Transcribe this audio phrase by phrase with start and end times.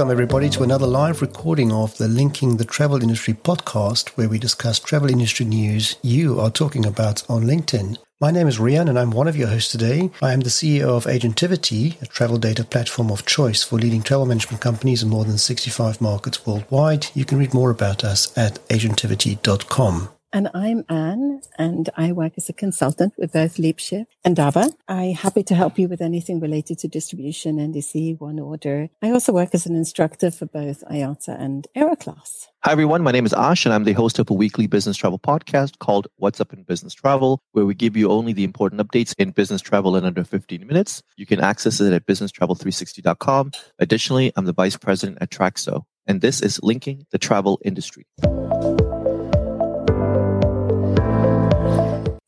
[0.00, 4.38] Welcome, everybody, to another live recording of the Linking the Travel Industry podcast, where we
[4.38, 7.98] discuss travel industry news you are talking about on LinkedIn.
[8.18, 10.10] My name is Riaan, and I'm one of your hosts today.
[10.22, 14.24] I am the CEO of Agentivity, a travel data platform of choice for leading travel
[14.24, 17.08] management companies in more than 65 markets worldwide.
[17.12, 20.08] You can read more about us at agentivity.com.
[20.32, 24.72] And I'm Ann, and I work as a consultant with both LeapShift and Dava.
[24.86, 28.90] I'm happy to help you with anything related to distribution, NDC, One Order.
[29.02, 32.46] I also work as an instructor for both IATA and Aeroclass.
[32.62, 33.02] Hi, everyone.
[33.02, 36.06] My name is Aash, and I'm the host of a weekly business travel podcast called
[36.16, 39.60] What's Up in Business Travel, where we give you only the important updates in business
[39.60, 41.02] travel in under 15 minutes.
[41.16, 43.50] You can access it at businesstravel360.com.
[43.80, 48.06] Additionally, I'm the vice president at Traxo, and this is Linking the Travel Industry.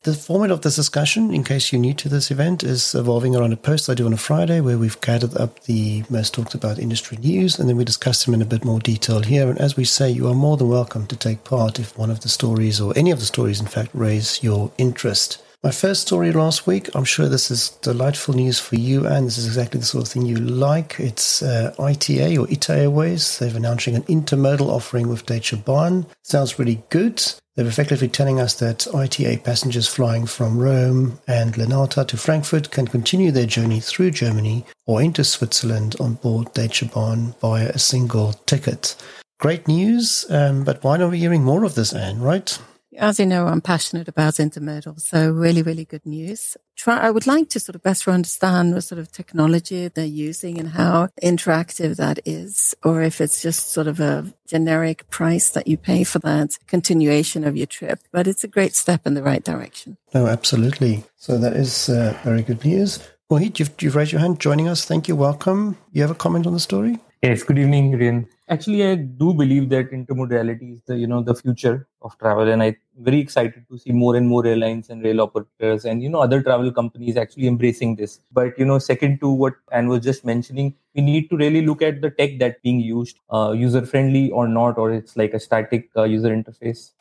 [0.03, 3.53] The format of this discussion, in case you're new to this event, is evolving around
[3.53, 6.77] a post I do on a Friday where we've gathered up the most talked about
[6.77, 9.49] industry news and then we discuss them in a bit more detail here.
[9.49, 12.19] And as we say, you are more than welcome to take part if one of
[12.19, 15.41] the stories or any of the stories, in fact, raise your interest.
[15.63, 19.37] My first story last week, I'm sure this is delightful news for you, and this
[19.37, 20.99] is exactly the sort of thing you like.
[20.99, 23.39] It's uh, ITA or ITA Airways.
[23.39, 26.05] They're announcing an intermodal offering with Deutsche Bahn.
[26.21, 27.23] Sounds really good.
[27.55, 32.85] They're effectively telling us that ITA passengers flying from Rome and Linate to Frankfurt can
[32.85, 38.33] continue their journey through Germany or into Switzerland on board Deutsche Bahn via a single
[38.47, 38.97] ticket.
[39.39, 42.59] Great news, um, but why are we hearing more of this, Ann, right?
[42.97, 46.57] As you know, I'm passionate about intermodal, so really, really good news.
[46.75, 50.59] Try, I would like to sort of better understand what sort of technology they're using
[50.59, 55.67] and how interactive that is, or if it's just sort of a generic price that
[55.67, 57.99] you pay for that continuation of your trip.
[58.11, 59.97] But it's a great step in the right direction.
[60.13, 61.03] No, absolutely.
[61.15, 62.99] So that is uh, very good news.
[63.31, 64.85] Mohit, you've, you've raised your hand joining us.
[64.85, 65.15] Thank you.
[65.15, 65.77] Welcome.
[65.91, 66.99] You have a comment on the story?
[67.23, 68.27] Yes, good evening, Riaan.
[68.49, 72.61] Actually, I do believe that intermodality is the you know the future of travel, and
[72.61, 76.19] I'm very excited to see more and more airlines and rail operators and you know
[76.21, 78.19] other travel companies actually embracing this.
[78.31, 81.81] But you know, second to what Ann was just mentioning, we need to really look
[81.81, 85.39] at the tech that being used, uh, user friendly or not, or it's like a
[85.39, 86.91] static uh, user interface.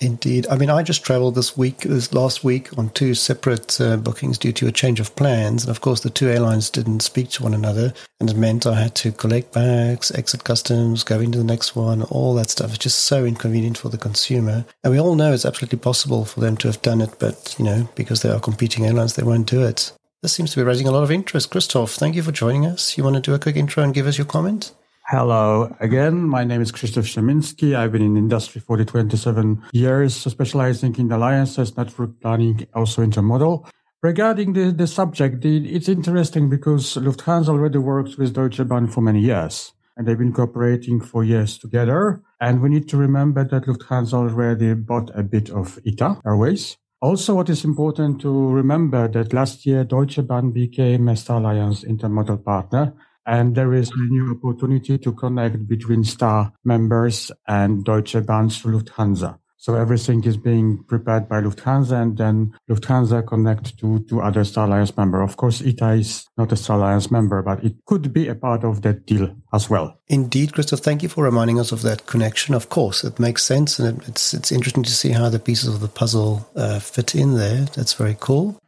[0.00, 0.46] Indeed.
[0.48, 4.38] I mean, I just traveled this week, this last week, on two separate uh, bookings
[4.38, 5.64] due to a change of plans.
[5.64, 7.92] And of course, the two airlines didn't speak to one another.
[8.18, 12.02] And it meant I had to collect bags, exit customs, go into the next one,
[12.04, 12.70] all that stuff.
[12.70, 14.64] It's just so inconvenient for the consumer.
[14.82, 17.18] And we all know it's absolutely possible for them to have done it.
[17.18, 19.92] But, you know, because they are competing airlines, they won't do it.
[20.22, 21.50] This seems to be raising a lot of interest.
[21.50, 22.96] Christoph, thank you for joining us.
[22.96, 24.72] You want to do a quick intro and give us your comment?
[25.10, 26.22] Hello again.
[26.22, 27.74] My name is Krzysztof Szeminski.
[27.74, 33.68] I've been in industry for the 27 years, specializing in alliances, network planning, also intermodal.
[34.04, 39.00] Regarding the, the subject, the, it's interesting because Lufthansa already works with Deutsche Bahn for
[39.00, 42.22] many years and they've been cooperating for years together.
[42.40, 46.76] And we need to remember that Lufthansa already bought a bit of ITA Airways.
[47.02, 51.82] Also, what is important to remember that last year Deutsche Bahn became a Star Alliance
[51.82, 52.94] intermodal partner
[53.30, 58.80] and there is a new opportunity to connect between STAR members and Deutsche Bahn through
[58.80, 59.38] Lufthansa.
[59.56, 64.66] So everything is being prepared by Lufthansa and then Lufthansa connect to, to other Star
[64.66, 65.22] Alliance member.
[65.22, 68.64] Of course, ITA is not a Star Alliance member, but it could be a part
[68.64, 70.00] of that deal as well.
[70.08, 72.54] Indeed, Christoph, thank you for reminding us of that connection.
[72.54, 75.80] Of course, it makes sense and it's, it's interesting to see how the pieces of
[75.80, 77.66] the puzzle uh, fit in there.
[77.76, 78.58] That's very cool.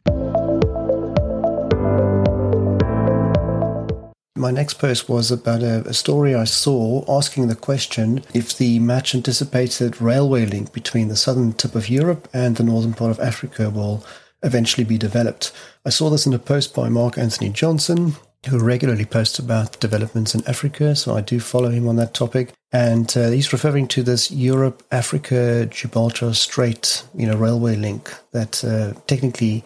[4.43, 8.77] My next post was about a, a, story I saw asking the question if the
[8.79, 13.21] much anticipated railway link between the southern tip of Europe and the northern part of
[13.21, 14.05] Africa will
[14.43, 15.53] eventually be developed.
[15.85, 18.17] I saw this in a post by Mark Anthony Johnson,
[18.49, 22.51] who regularly posts about developments in Africa, so I do follow him on that topic.
[22.73, 28.61] And uh, he's referring to this Europe Africa Gibraltar Strait, you know, railway link that
[28.65, 29.63] uh, technically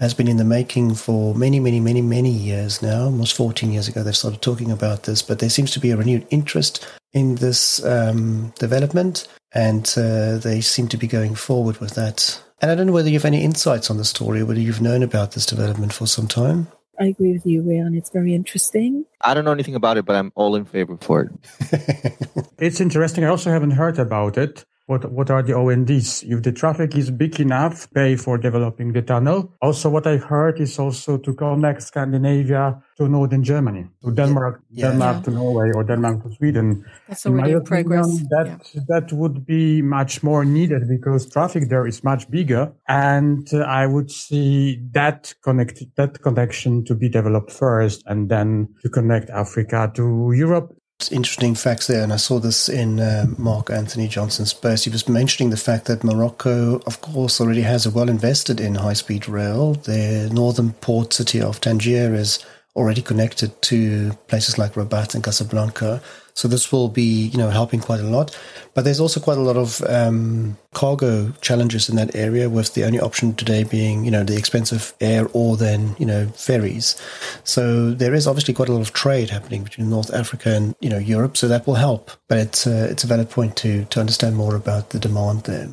[0.00, 3.04] has been in the making for many, many, many, many years now.
[3.04, 5.96] Almost 14 years ago, they've started talking about this, but there seems to be a
[5.96, 11.94] renewed interest in this um, development, and uh, they seem to be going forward with
[11.94, 12.42] that.
[12.62, 15.02] And I don't know whether you have any insights on the story, whether you've known
[15.02, 16.68] about this development for some time.
[16.98, 17.96] I agree with you, Riaan.
[17.96, 19.04] It's very interesting.
[19.22, 22.42] I don't know anything about it, but I'm all in favor for it.
[22.58, 23.24] it's interesting.
[23.24, 26.24] I also haven't heard about it what what are the ONDs?
[26.24, 29.54] If the traffic is big enough, pay for developing the tunnel.
[29.62, 34.88] Also, what I heard is also to connect Scandinavia to northern Germany, to Denmark, yeah.
[34.88, 35.22] Denmark yeah.
[35.22, 36.84] to Norway, or Denmark to Sweden.
[37.08, 38.08] That's already in progress.
[38.34, 38.82] That yeah.
[38.88, 43.86] that would be much more needed because traffic there is much bigger, and uh, I
[43.86, 49.92] would see that connect that connection to be developed first, and then to connect Africa
[49.94, 50.74] to Europe
[51.08, 54.84] interesting facts there, and I saw this in uh, Mark Anthony Johnson's post.
[54.84, 58.74] He was mentioning the fact that Morocco, of course, already has a well invested in
[58.74, 59.74] high speed rail.
[59.74, 62.44] The northern port city of Tangier is
[62.76, 66.02] already connected to places like Rabat and Casablanca.
[66.40, 68.34] So this will be, you know, helping quite a lot.
[68.72, 72.84] But there's also quite a lot of um, cargo challenges in that area, with the
[72.84, 76.96] only option today being, you know, the expensive air or then, you know, ferries.
[77.44, 80.88] So there is obviously quite a lot of trade happening between North Africa and, you
[80.88, 81.36] know, Europe.
[81.36, 82.10] So that will help.
[82.26, 85.68] But it's uh, it's a valid point to to understand more about the demand there.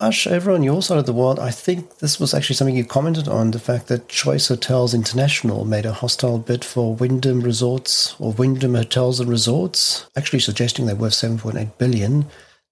[0.00, 2.86] Aash, over on your side of the world, I think this was actually something you
[2.86, 8.16] commented on the fact that Choice Hotels International made a hostile bid for Wyndham Resorts
[8.18, 12.24] or Wyndham Hotels and Resorts, actually suggesting they're worth 7.8 billion.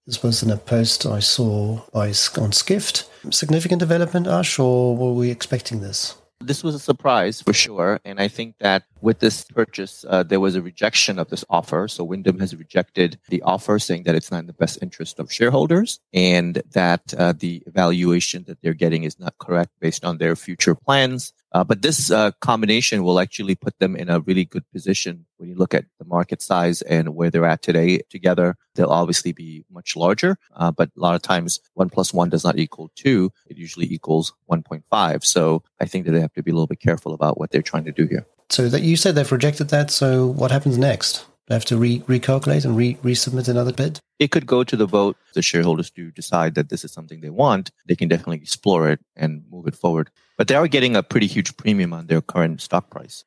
[0.06, 3.10] This was in a post I saw by on Skift.
[3.30, 6.14] Significant development, Aash, or were we expecting this?
[6.40, 8.00] This was a surprise for sure.
[8.04, 11.88] And I think that with this purchase, uh, there was a rejection of this offer.
[11.88, 15.32] So Wyndham has rejected the offer, saying that it's not in the best interest of
[15.32, 20.36] shareholders and that uh, the evaluation that they're getting is not correct based on their
[20.36, 21.32] future plans.
[21.52, 25.48] Uh, but this uh, combination will actually put them in a really good position when
[25.48, 28.56] you look at the market size and where they're at today together.
[28.74, 32.44] They'll obviously be much larger, uh, but a lot of times one plus one does
[32.44, 33.30] not equal two.
[33.46, 35.24] It usually equals 1.5.
[35.24, 37.62] So I think that they have to be a little bit careful about what they're
[37.62, 38.26] trying to do here.
[38.50, 39.90] So that you said they've rejected that.
[39.90, 41.24] So what happens next?
[41.50, 44.00] Have to re- recalculate and re- resubmit another bid.
[44.18, 45.16] It could go to the vote.
[45.34, 47.70] The shareholders do decide that this is something they want.
[47.86, 50.10] They can definitely explore it and move it forward.
[50.36, 53.24] But they are getting a pretty huge premium on their current stock price.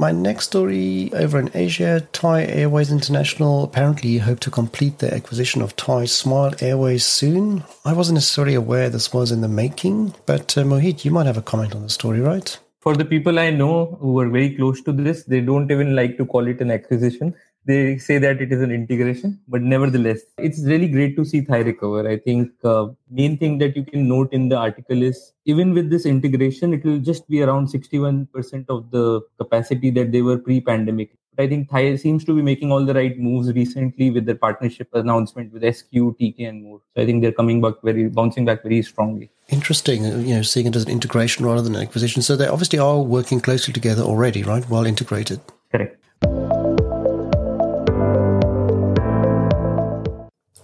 [0.00, 5.60] My next story over in Asia, Thai Airways International apparently hope to complete their acquisition
[5.60, 7.64] of Thai Smile Airways soon.
[7.84, 11.36] I wasn't necessarily aware this was in the making, but uh, Mohit, you might have
[11.36, 12.58] a comment on the story, right?
[12.88, 16.16] For the people I know who are very close to this, they don't even like
[16.16, 17.34] to call it an acquisition.
[17.66, 21.58] They say that it is an integration but nevertheless it's really great to see thai
[21.58, 22.08] recover.
[22.08, 25.90] I think uh, main thing that you can note in the article is even with
[25.90, 31.10] this integration it will just be around 61% of the capacity that they were pre-pandemic.
[31.36, 34.40] But i think thai seems to be making all the right moves recently with their
[34.46, 35.92] partnership announcement with sq
[36.22, 36.80] tk and more.
[36.94, 40.42] So i think they're coming back very bouncing back very strongly Interesting, uh, you know,
[40.42, 42.20] seeing it as an integration rather than an acquisition.
[42.22, 44.68] So they obviously are working closely together already, right?
[44.68, 45.40] Well integrated.
[45.70, 45.96] Correct.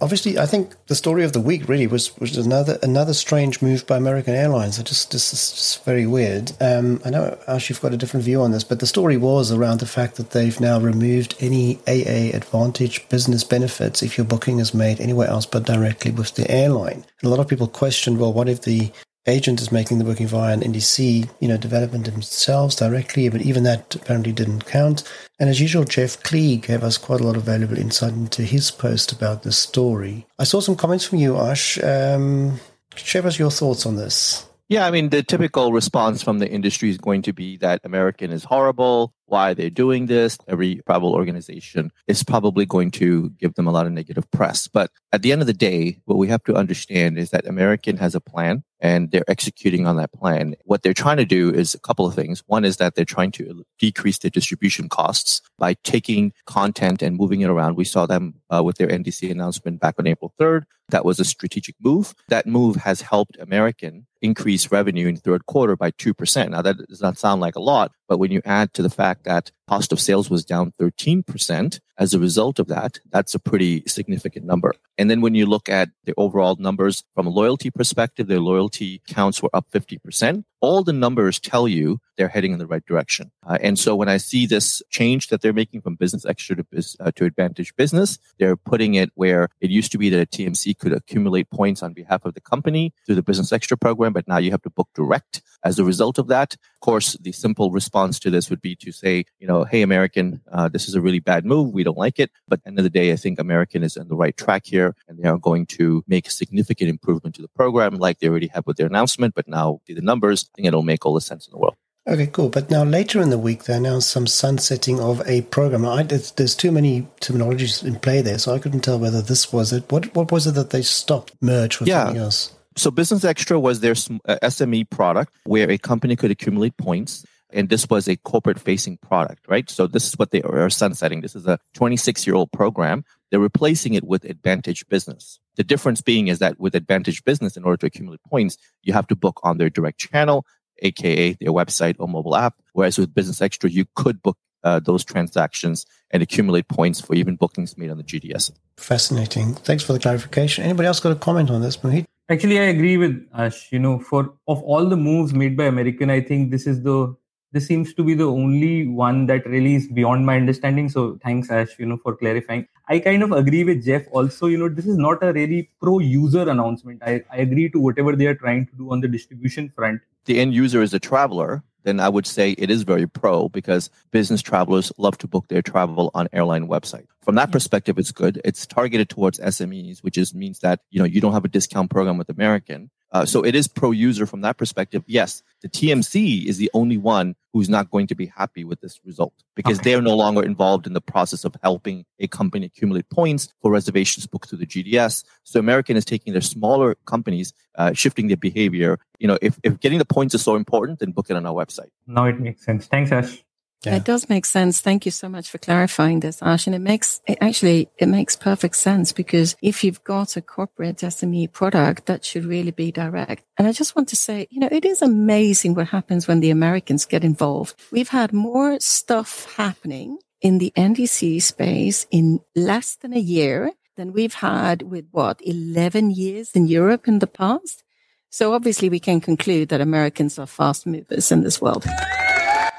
[0.01, 3.87] Obviously, I think the story of the week really was, was another another strange move
[3.87, 4.77] by American Airlines.
[4.77, 6.51] It just this is just very weird.
[6.59, 9.51] Um, I know Aash, you've got a different view on this, but the story was
[9.51, 14.73] around the fact that they've now removed any AAdvantage business benefits if your booking is
[14.73, 17.05] made anywhere else but directly with the airline.
[17.21, 18.91] And a lot of people questioned, well, what if the
[19.27, 23.63] agent is making the booking via an NDC, you know, development themselves directly, but even
[23.63, 25.03] that apparently didn't count.
[25.39, 28.71] And as usual, Jeff Klee gave us quite a lot of valuable insight into his
[28.71, 30.25] post about this story.
[30.39, 31.83] I saw some comments from you, Aash.
[31.83, 32.59] Um,
[32.95, 34.45] share us your thoughts on this.
[34.67, 38.31] Yeah, I mean, the typical response from the industry is going to be that American
[38.31, 40.39] is horrible why they're doing this.
[40.47, 44.67] Every travel organization is probably going to give them a lot of negative press.
[44.67, 47.97] But at the end of the day, what we have to understand is that American
[47.97, 50.55] has a plan and they're executing on that plan.
[50.65, 52.43] What they're trying to do is a couple of things.
[52.47, 57.41] One is that they're trying to decrease their distribution costs by taking content and moving
[57.41, 57.75] it around.
[57.77, 60.63] We saw them uh, with their NDC announcement back on April 3rd.
[60.89, 62.13] That was a strategic move.
[62.29, 66.49] That move has helped American increase revenue in third quarter by 2%.
[66.49, 69.23] Now that does not sound like a lot, but when you add to the fact
[69.23, 73.83] that cost of sales was down 13% as a result of that, that's a pretty
[73.87, 74.73] significant number.
[74.97, 79.01] And then when you look at the overall numbers from a loyalty perspective, their loyalty
[79.07, 80.43] counts were up 50%.
[80.65, 83.31] All the numbers tell you they're heading in the right direction.
[83.45, 86.65] Uh, and so when I see this change that they're making from business extra to,
[86.99, 90.77] uh, to AAdvantage business, they're putting it where it used to be that a TMC
[90.79, 94.37] could accumulate points on behalf of the company through the business extra program, but now
[94.37, 96.53] you have to book direct as a result of that.
[96.53, 100.41] Of course, the simple response to this would be to say, you know, hey, American,
[100.51, 101.73] uh, this is a really bad move.
[101.73, 102.31] We don't like it.
[102.47, 105.17] But end of the day, I think American is on the right track here and
[105.17, 108.67] they are going to make a significant improvement to the program like they already have
[108.67, 109.33] with their announcement.
[109.35, 111.75] But now the numbers, think it'll make all the sense in the world.
[112.07, 112.49] Okay, cool.
[112.49, 115.85] But now later in the week, they announced some sunsetting of a program.
[115.85, 119.73] I, there's too many terminologies in play there, so I couldn't tell whether this was
[119.73, 119.91] it.
[119.91, 122.05] What what was it that they stopped merge with yeah.
[122.05, 122.53] something else?
[122.77, 127.69] So Business Extra was their SME uh, product where a company could accumulate points and
[127.69, 129.69] this was a corporate facing product, right?
[129.69, 131.21] So this is what they are sunsetting.
[131.21, 133.05] This is a 26 year old program.
[133.35, 135.41] They're replacing it with AAdvantage Business.
[135.57, 139.07] The difference being is that with AAdvantage Business, in order to accumulate points, you have
[139.07, 140.45] to book on their direct channel,
[140.83, 142.55] aka their website or mobile app.
[142.71, 147.35] Whereas with Business Extra, you could book uh, those transactions and accumulate points for even
[147.35, 148.53] bookings made on the GDS.
[148.77, 149.53] Fascinating.
[149.55, 150.63] Thanks for the clarification.
[150.63, 152.05] Anybody else got a comment on this, Mohit?
[152.29, 153.69] Actually, I agree with Aash.
[153.69, 157.13] You know, for of all the moves made by American, I think this is the
[157.55, 160.89] this seems to be the only one that really is beyond my understanding.
[160.89, 162.67] So thanks, Aash, you know, for clarifying.
[162.89, 165.99] I kind of agree with Jeff also, you know, this is not a really pro
[165.99, 167.01] user announcement.
[167.01, 170.01] I, I agree to whatever they are trying to do on the distribution front.
[170.25, 173.89] The end user is a traveler then I would say it is very pro because
[174.11, 177.05] business travelers love to book their travel on airline website.
[177.25, 178.39] From that perspective, it's good.
[178.45, 181.89] It's targeted towards SMEs, which is means that you know you don't have a discount
[181.89, 182.91] program with American.
[183.11, 185.03] Uh, so it is pro user from that perspective.
[185.07, 188.99] Yes, the TMC is the only one who's not going to be happy with this
[189.03, 189.89] result because okay.
[189.89, 193.71] they are no longer involved in the process of helping a company accumulate points for
[193.71, 195.23] reservations booked through the GDS.
[195.43, 198.99] So American is taking their smaller companies, uh, shifting their behavior.
[199.17, 201.53] You know, if, if getting the points is so important, then book it on our
[201.53, 201.89] website.
[202.05, 202.85] Now it makes sense.
[202.85, 203.41] Thanks, Aash.
[203.83, 203.97] Yeah.
[203.97, 204.81] It does make sense.
[204.81, 206.65] Thank you so much for clarifying this, Aash.
[206.65, 210.97] And it makes, it actually, it makes perfect sense because if you've got a corporate
[210.97, 213.43] SME product, that should really be direct.
[213.57, 216.49] And I just want to say, you know, it is amazing what happens when the
[216.49, 217.75] Americans get involved.
[217.91, 224.13] We've had more stuff happening in the NDC space in less than a year than
[224.13, 227.83] we've had with what, 11 years in Europe in the past.
[228.29, 231.85] So obviously we can conclude that Americans are fast movers in this world.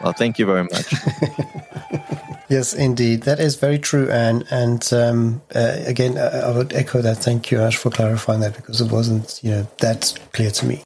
[0.02, 0.94] Well, thank you very much.
[2.48, 3.22] yes, indeed.
[3.22, 4.44] That is very true, Ann.
[4.50, 7.18] And um, uh, again, I, I would echo that.
[7.18, 10.82] Thank you, Aash, for clarifying that because it wasn't, you know, that clear to me.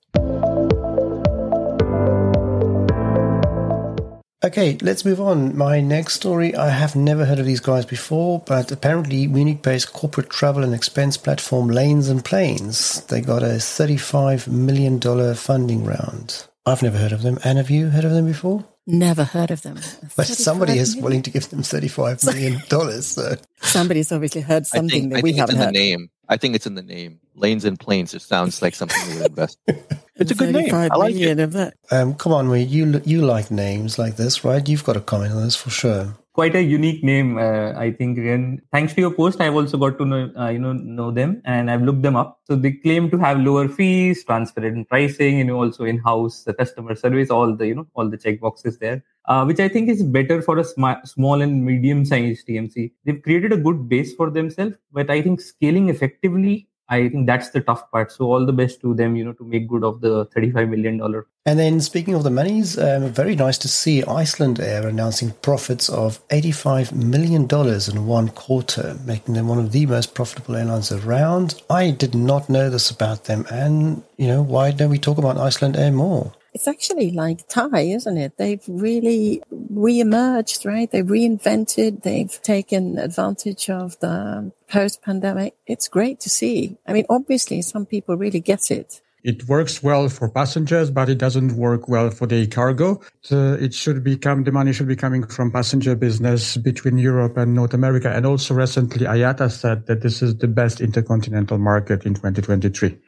[4.42, 5.54] Okay, let's move on.
[5.54, 10.30] My next story, I have never heard of these guys before, but apparently Munich-based corporate
[10.30, 14.98] travel and expense platform Lanes and Planes, they got a $35 million
[15.34, 16.46] funding round.
[16.64, 17.38] I've never heard of them.
[17.44, 18.64] And have you heard of them before?
[18.86, 19.76] Never heard of them.
[20.16, 21.04] But somebody is million?
[21.04, 23.06] willing to give them thirty-five million dollars.
[23.06, 23.36] So.
[23.62, 25.68] Somebody's obviously heard something think, that we haven't heard.
[25.68, 26.10] The name.
[26.28, 27.20] I think it's in the name.
[27.34, 28.14] Lanes and planes.
[28.14, 29.58] It sounds like something we would invest.
[30.16, 30.74] It's a good name.
[30.74, 31.40] I like it.
[31.40, 31.74] Of that.
[31.90, 34.68] Um, come on, we you you like names like this, right?
[34.68, 38.18] You've got a comment on this for sure quite a unique name, uh, I think.
[38.18, 41.42] And thanks to your post, I've also got to know, uh, you know, know them
[41.44, 42.40] and I've looked them up.
[42.44, 46.94] So they claim to have lower fees, transparent pricing, you know, also in-house the customer
[46.94, 50.02] service, all the, you know, all the check boxes there, uh, which I think is
[50.02, 52.92] better for a sm- small and medium-sized TMC.
[53.04, 57.50] They've created a good base for themselves, but I think scaling effectively I think that's
[57.50, 58.10] the tough part.
[58.10, 61.00] So all the best to them, you know, to make good of the $35 million.
[61.46, 66.26] And then speaking of the monies, um, very nice to see Icelandair announcing profits of
[66.28, 71.62] $85 million in one quarter, making them one of the most profitable airlines around.
[71.70, 73.46] I did not know this about them.
[73.50, 76.32] And, you know, why don't we talk about Icelandair more?
[76.52, 78.36] It's actually like Thai, isn't it?
[78.36, 80.90] They've really re-emerged, right?
[80.90, 82.02] They've reinvented.
[82.02, 85.54] They've taken advantage of the post-pandemic.
[85.66, 86.76] It's great to see.
[86.86, 89.00] I mean, obviously, some people really get it.
[89.22, 93.00] It works well for passengers, but it doesn't work well for the cargo.
[93.20, 97.54] So it should become, the money should be coming from passenger business between Europe and
[97.54, 98.10] North America.
[98.10, 102.98] And also recently, IATA said that this is the best intercontinental market in 2023.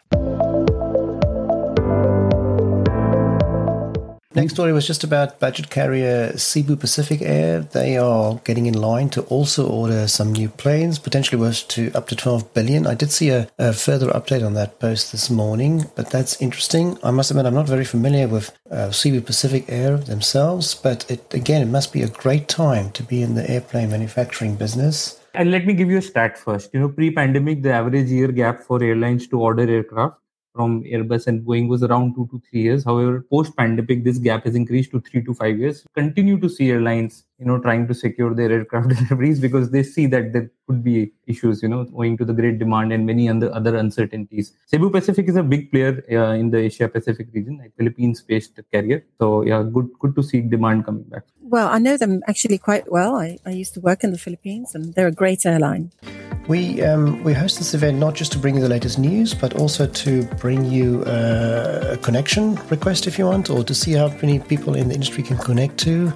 [4.35, 7.61] Next story was just about budget carrier Cebu Pacific Air.
[7.61, 12.09] They are getting in line to also order some new planes, potentially worth to up
[12.09, 12.87] to 12 billion.
[12.87, 16.97] I did see a, a, further update on that post this morning, but that's interesting.
[17.03, 21.35] I must admit, I'm not very familiar with uh, Cebu Pacific Air themselves, but it,
[21.35, 25.21] again, it must be a great time to be in the airplane manufacturing business.
[25.35, 26.71] And let me give you a stat first.
[26.73, 30.22] You know, pre-pandemic, the average year gap for airlines to order aircraft
[30.55, 32.85] from Airbus and Boeing was around two to three years.
[32.85, 35.87] However, post pandemic, this gap has increased to three to five years.
[35.95, 40.07] Continue to see airlines, you know, trying to secure their aircraft deliveries because they see
[40.07, 43.77] that there could be issues, you know, owing to the great demand and many other
[43.77, 44.53] uncertainties.
[44.67, 49.05] Cebu Pacific is a big player uh, in the Asia Pacific region, a Philippines-based carrier.
[49.19, 51.25] So yeah, good, good to see demand coming back.
[51.41, 53.17] Well, I know them actually quite well.
[53.17, 55.91] I, I used to work in the Philippines, and they're a great airline.
[56.49, 59.55] We um, we host this event not just to bring you the latest news, but
[59.55, 64.09] also to bring you uh, a connection request if you want, or to see how
[64.09, 66.13] many people in the industry can connect to.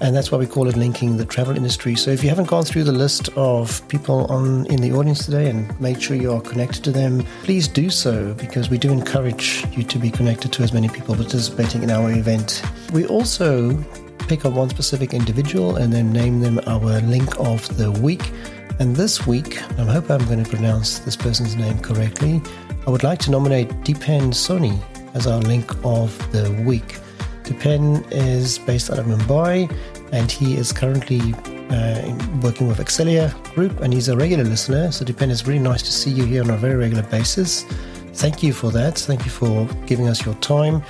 [0.00, 1.94] And that's why we call it linking the travel industry.
[1.94, 5.50] So if you haven't gone through the list of people on in the audience today
[5.50, 9.66] and made sure you are connected to them, please do so because we do encourage
[9.76, 12.62] you to be connected to as many people participating in our event.
[12.92, 13.76] We also
[14.20, 18.32] pick up one specific individual and then name them our link of the week.
[18.78, 22.40] And this week, I hope I'm going to pronounce this person's name correctly,
[22.86, 24.80] I would like to nominate Dipen Soni
[25.14, 26.96] as our link of the week.
[27.50, 29.68] Dipen is based out of Mumbai
[30.12, 31.20] and he is currently
[31.70, 34.92] uh, working with Excelia Group and he's a regular listener.
[34.92, 37.64] So, Dipen, it's really nice to see you here on a very regular basis
[38.14, 38.98] thank you for that.
[38.98, 40.82] Thank you for giving us your time.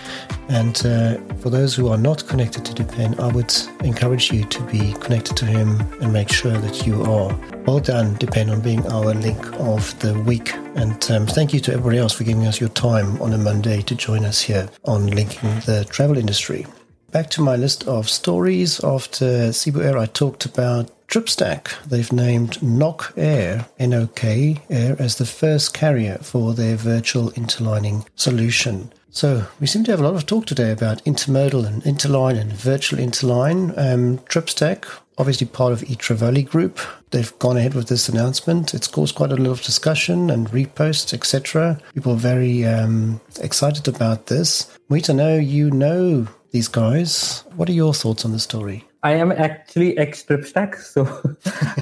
[0.48, 4.62] And uh, for those who are not connected to Dipen, I would encourage you to
[4.64, 7.34] be connected to him and make sure that you are.
[7.66, 10.54] Well done, Dipen, on being our link of the week.
[10.74, 13.82] And um, thank you to everybody else for giving us your time on a Monday
[13.82, 16.66] to join us here on linking the travel industry.
[17.12, 18.78] Back to my list of stories.
[18.84, 25.26] After Cebu Air, I talked about TripStack, they've named NOK Air, N-O-K Air, as the
[25.26, 28.92] first carrier for their virtual interlining solution.
[29.10, 32.52] So we seem to have a lot of talk today about intermodal and interline and
[32.52, 33.76] virtual interline.
[33.76, 34.84] Um, TripStack,
[35.18, 36.78] obviously part of eTraveli Group,
[37.10, 38.72] they've gone ahead with this announcement.
[38.72, 41.80] It's caused quite a lot of discussion and reposts, etc.
[41.92, 44.72] People are very um, excited about this.
[44.88, 47.44] Meet, I know you know these guys.
[47.56, 48.86] What are your thoughts on the story?
[49.02, 51.04] I am actually ex TripStack, so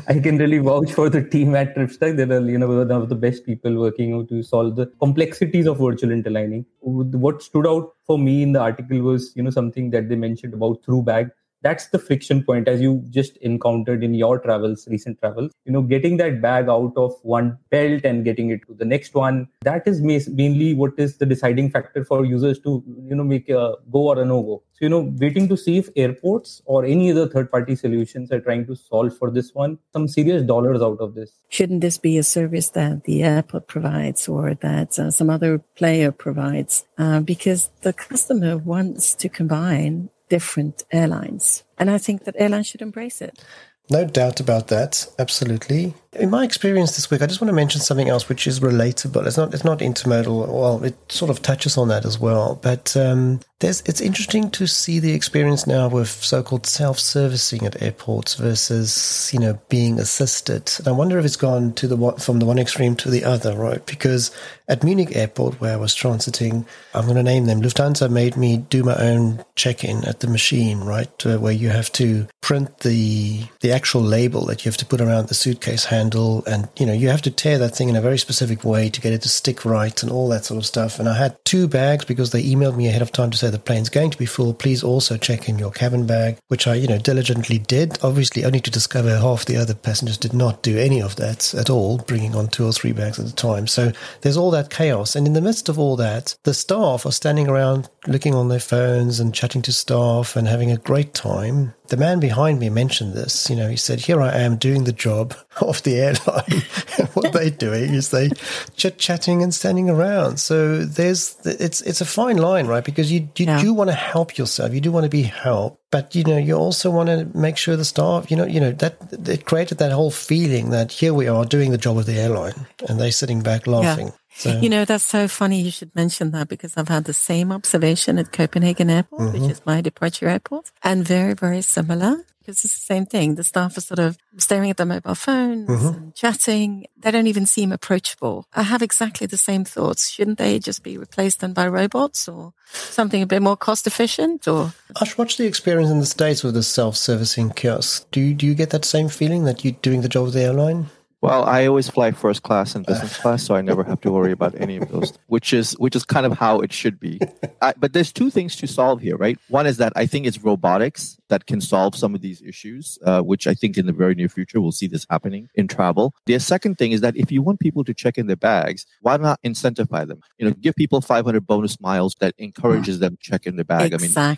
[0.08, 2.16] I can really vouch for the team at TripStack.
[2.16, 5.78] They are, you know, one of the best people working to solve the complexities of
[5.78, 6.64] virtual interlining.
[6.80, 10.54] What stood out for me in the article was, you know, something that they mentioned
[10.54, 11.30] about ThruBag
[11.62, 15.52] that's the friction point as you just encountered in your travels recent travels.
[15.64, 19.14] You know getting that bag out of one belt and getting it to the next
[19.14, 23.48] one that is mainly what is the deciding factor for users to you know make
[23.48, 26.84] a go or a no go so you know waiting to see if airports or
[26.84, 30.80] any other third party solutions are trying to solve for this one some serious dollars
[30.80, 31.32] out of this.
[31.48, 36.12] Shouldn't this be a service that the airport provides or that uh, some other player
[36.12, 36.86] provides?
[36.96, 41.64] Uh, because the customer wants to combine different airlines.
[41.78, 43.42] And I think that airlines should embrace it.
[43.90, 45.06] No doubt about that.
[45.18, 45.94] Absolutely.
[46.14, 49.26] In my experience this week, I just want to mention something else which is relatable.
[49.26, 50.48] It's not it's not intermodal.
[50.48, 52.58] Well, it sort of touches on that as well.
[52.62, 58.36] But um, there's it's interesting to see the experience now with so-called self-servicing at airports
[58.36, 60.72] versus you know being assisted.
[60.78, 63.54] And I wonder if it's gone to the from the one extreme to the other,
[63.54, 63.84] right?
[63.84, 64.30] Because
[64.68, 67.60] at Munich Airport, where I was transiting, I'm going to name them.
[67.60, 71.90] Lufthansa made me do my own check-in at the machine, right, uh, where you have
[71.92, 76.44] to print the the actual label that you have to put around the suitcase handle,
[76.46, 79.00] and you know you have to tear that thing in a very specific way to
[79.00, 80.98] get it to stick right and all that sort of stuff.
[80.98, 83.58] And I had two bags because they emailed me ahead of time to say the
[83.58, 86.88] plane's going to be full, please also check in your cabin bag, which I, you
[86.88, 87.98] know, diligently did.
[88.02, 91.70] Obviously, only to discover half the other passengers did not do any of that at
[91.70, 93.66] all, bringing on two or three bags at a time.
[93.66, 95.16] So there's all that chaos.
[95.16, 98.60] And in the midst of all that, the staff are standing around looking on their
[98.60, 103.14] phones and chatting to staff and having a great time the man behind me mentioned
[103.14, 103.48] this.
[103.48, 107.08] You know, he said, "Here I am doing the job of the airline.
[107.14, 108.30] what they're doing is they
[108.76, 110.38] chit chatting and standing around.
[110.38, 112.84] So there's it's it's a fine line, right?
[112.84, 113.60] Because you you yeah.
[113.60, 116.54] do want to help yourself, you do want to be helped, but you know you
[116.54, 118.96] also want to make sure the staff, you know, you know that
[119.28, 122.66] it created that whole feeling that here we are doing the job of the airline,
[122.88, 124.08] and they're sitting back laughing.
[124.08, 124.14] Yeah.
[124.38, 124.60] So.
[124.60, 128.18] You know, that's so funny you should mention that because I've had the same observation
[128.18, 129.42] at Copenhagen Airport, mm-hmm.
[129.42, 133.34] which is my departure airport, and very, very similar because it's the same thing.
[133.34, 135.86] The staff are sort of staring at their mobile phones mm-hmm.
[135.86, 136.86] and chatting.
[136.96, 138.46] They don't even seem approachable.
[138.54, 140.08] I have exactly the same thoughts.
[140.08, 144.48] Shouldn't they just be replaced then by robots or something a bit more cost efficient
[144.48, 144.72] or?
[144.94, 148.10] Aash, what's the experience in the States with the self-servicing kiosk?
[148.12, 150.40] Do you, do you get that same feeling that you're doing the job of the
[150.40, 150.86] airline?
[151.20, 154.30] Well, I always fly first class and business class, so I never have to worry
[154.30, 157.18] about any of those, which is which is kind of how it should be.
[157.62, 159.36] I, but there's two things to solve here, right?
[159.48, 163.20] One is that I think it's robotics that can solve some of these issues, uh,
[163.22, 166.14] which I think in the very near future we'll see this happening in travel.
[166.26, 169.16] The second thing is that if you want people to check in their bags, why
[169.16, 170.20] not incentivize them?
[170.38, 173.92] You know, give people 500 bonus miles that encourages them to check in their bag.
[173.92, 174.16] Exactly.
[174.16, 174.36] I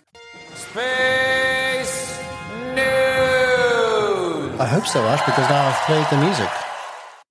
[0.48, 2.18] mean, Space
[2.74, 4.60] News.
[4.60, 6.48] I hope so, Aash, because now I've played the music.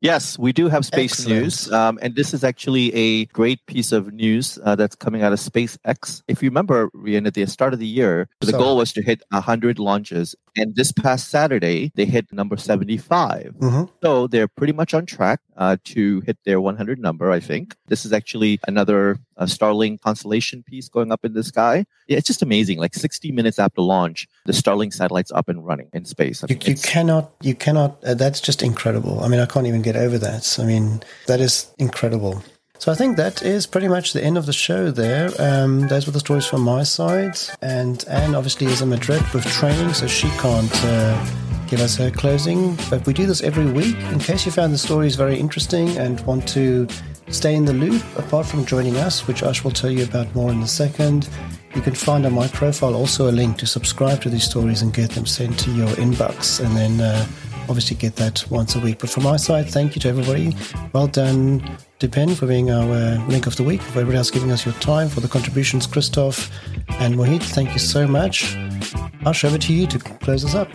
[0.01, 1.41] Yes, we do have space Excellent.
[1.41, 1.71] news.
[1.71, 5.39] Um, and this is actually a great piece of news uh, that's coming out of
[5.39, 6.23] SpaceX.
[6.27, 9.21] If you remember, Riaan, at the start of the year, the goal was to hit
[9.31, 10.35] 100 launches.
[10.55, 13.55] And this past Saturday, they hit number 75.
[13.59, 13.83] Mm-hmm.
[14.03, 17.75] So they're pretty much on track uh, to hit their 100 number, I think.
[17.88, 21.85] This is actually another uh, Starlink constellation piece going up in the sky.
[22.07, 22.79] Yeah, it's just amazing.
[22.79, 26.43] Like 60 minutes after launch, the Starlink satellite's up and running in space.
[26.43, 29.23] I mean, you, you cannot, you cannot, uh, that's just incredible.
[29.23, 30.57] I mean, I can't even get over that.
[30.59, 32.43] I mean, that is incredible.
[32.80, 35.30] So I think that is pretty much the end of the show there.
[35.38, 37.38] Um, those were the stories from my side.
[37.62, 41.26] And Ann obviously is in Madrid with training, so she can't uh,
[41.68, 42.78] give us her closing.
[42.89, 43.98] But we do this every week.
[44.13, 46.88] In case you found the stories very interesting and want to
[47.28, 50.50] stay in the loop, apart from joining us, which Aash will tell you about more
[50.50, 51.28] in a second,
[51.76, 54.94] you can find on my profile also a link to subscribe to these stories and
[54.94, 56.63] get them sent to your inbox.
[56.65, 57.26] And then uh,
[57.69, 58.99] obviously get that once a week.
[58.99, 60.55] But from my side, thank you to everybody.
[60.91, 61.62] Well done,
[61.99, 63.82] Dipen, for being our uh, link of the week.
[63.82, 66.51] For everybody else giving us your time, for the contributions, Christoph
[66.99, 68.55] and Mohit, thank you so much.
[68.55, 70.69] I'll Aash, over to you to close us up.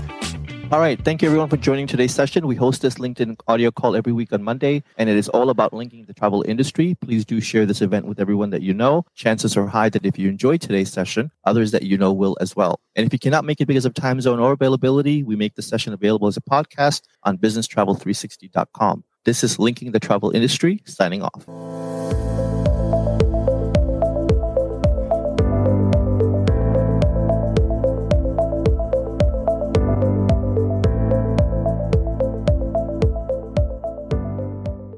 [0.72, 0.98] All right.
[1.04, 2.46] Thank you, everyone, for joining today's session.
[2.46, 5.72] We host this LinkedIn audio call every week on Monday, and it is all about
[5.72, 6.96] linking the travel industry.
[6.96, 9.04] Please do share this event with everyone that you know.
[9.14, 12.56] Chances are high that if you enjoyed today's session, others that you know will as
[12.56, 12.80] well.
[12.96, 15.62] And if you cannot make it because of time zone or availability, we make the
[15.62, 19.04] session available as a podcast on businesstravel360.com.
[19.24, 22.43] This is Linking the Travel Industry, signing off.